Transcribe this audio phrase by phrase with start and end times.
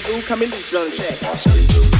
[0.00, 1.95] coming loose on the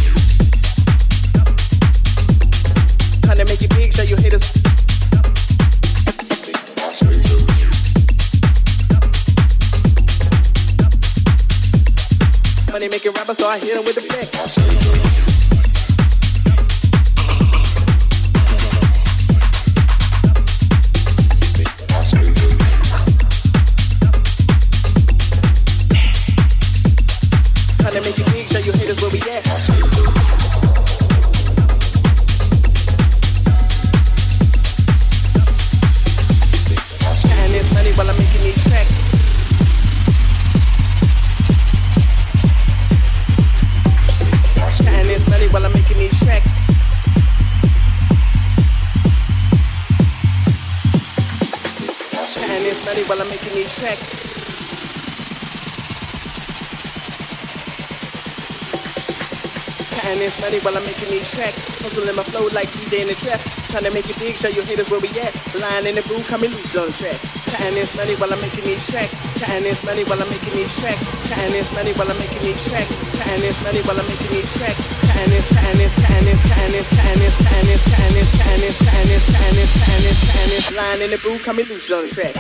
[60.06, 61.58] Counting this money while I'm making these tracks.
[61.82, 63.43] Hustling my flow like DJ in the trap.
[63.75, 65.35] Trying to make it big, show your haters where we at.
[65.58, 67.19] Lying in the booth, coming loose on track.
[67.50, 69.19] Counting this money while I'm making these tracks.
[69.35, 71.11] Counting this money while I'm making these tracks.
[71.26, 72.94] Counting this money while I'm making these tracks.
[73.19, 74.79] Counting this money while I'm making these tracks.
[75.11, 78.62] Counting this, counting this, counting this, counting this, counting this, counting this, counting this, counting
[78.62, 80.70] this, counting this, counting this, counting this, counting this.
[80.70, 82.38] Lying in the booth, coming loose on track.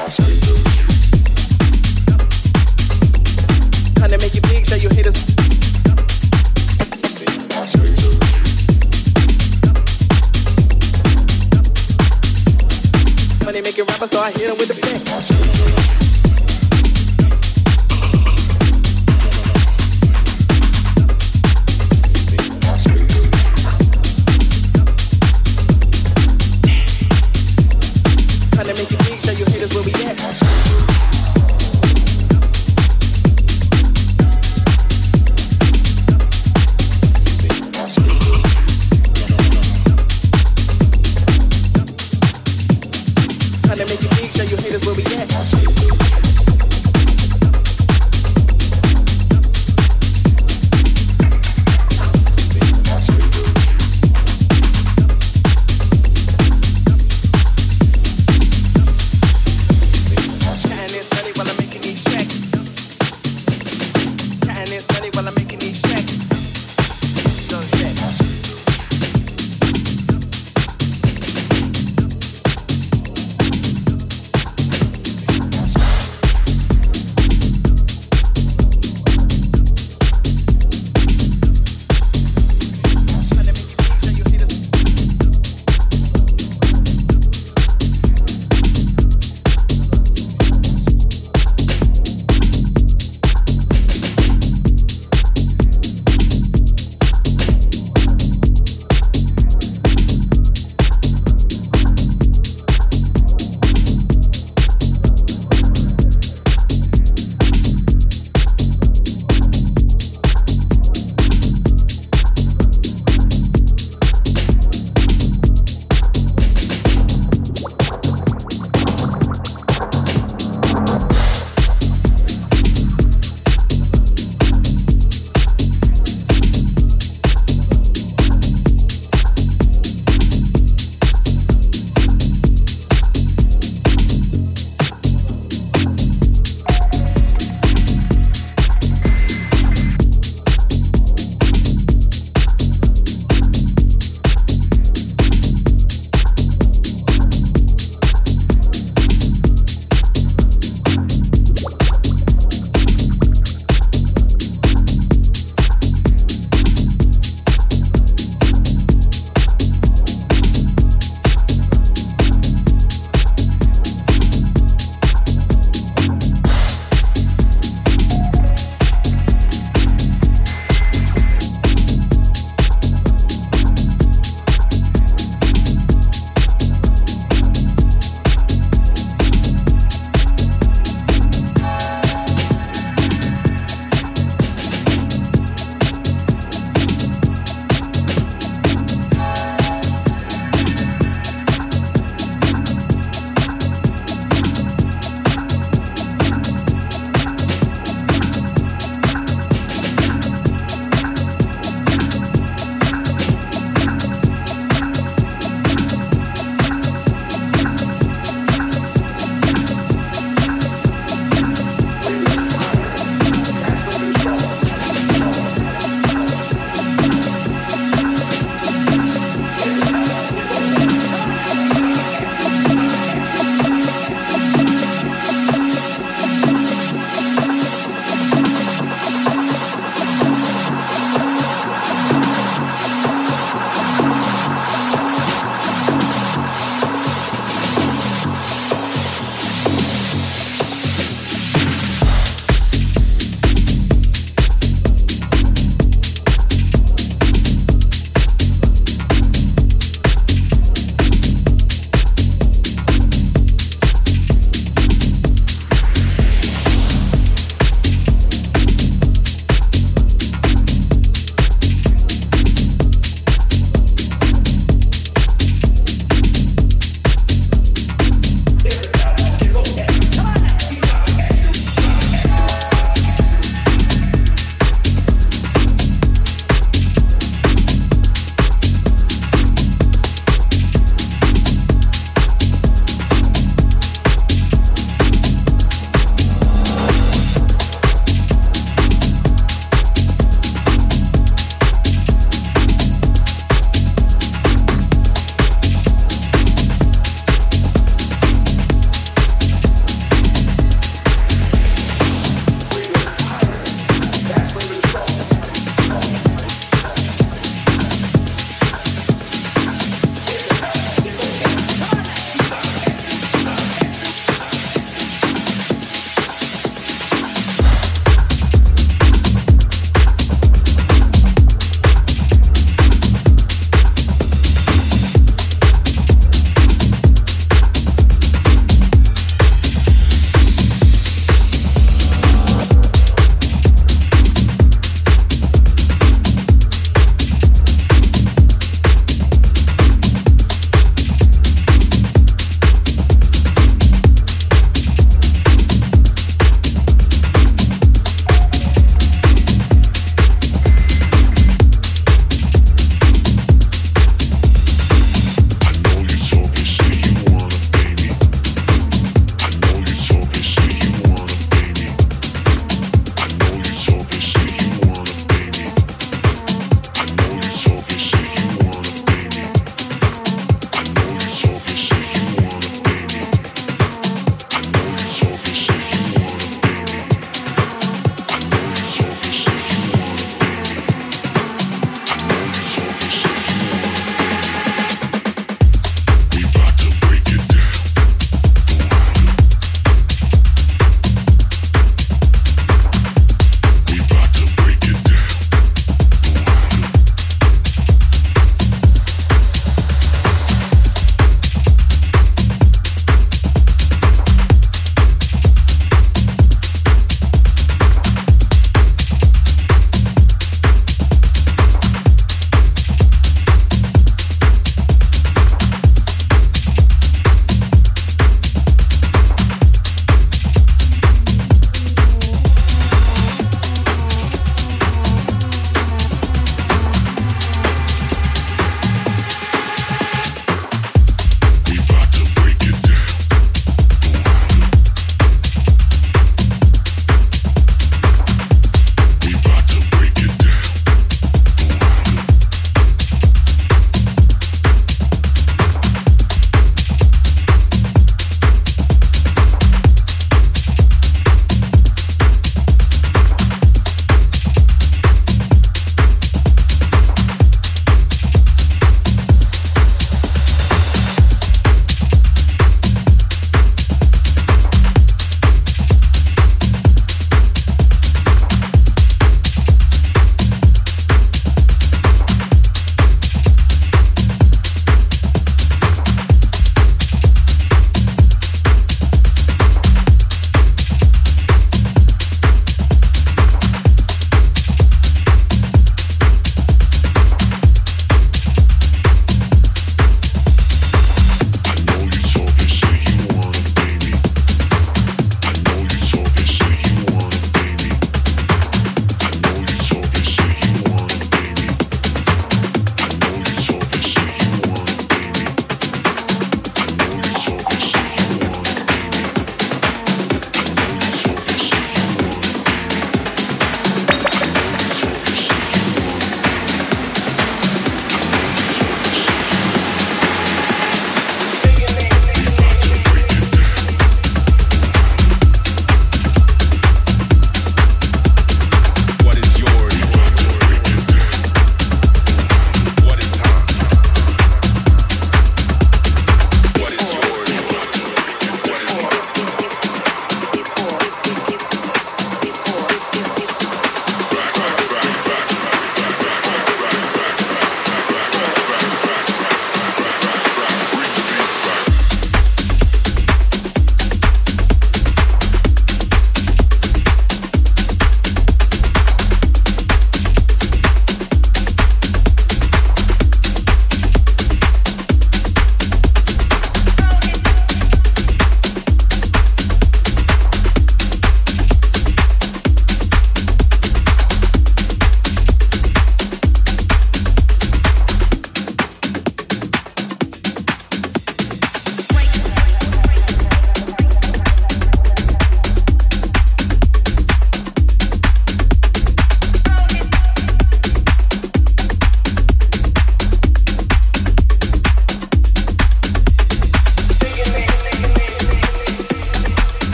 [3.98, 5.35] Trying to make it big, show your haters.
[13.44, 15.35] Money making rappers, so I hit them with the flex.